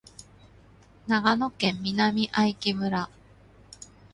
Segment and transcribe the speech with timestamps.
[1.05, 3.07] 長野県南相木村